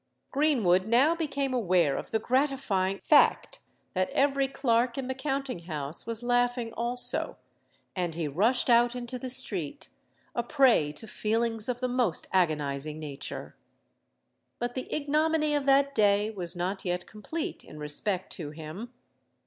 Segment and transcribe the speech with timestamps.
[0.31, 3.59] Greenwood now became aware of the gratifying fact
[3.93, 7.37] that every clerk in the counting house was laughing also;
[7.95, 9.89] and he rushed out into the street,
[10.33, 13.55] a prey to feelings of the most agonising nature.
[14.57, 18.91] But the ignominy of that day was not yet complete in respect to him.